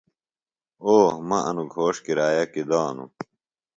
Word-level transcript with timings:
او 0.83 0.93
مہ 1.27 1.37
انوۡ 1.49 1.67
گھوݜٹ 1.73 1.95
کرایہ 2.05 2.43
کیۡ 2.53 2.67
دانوۡ۔ 2.69 3.11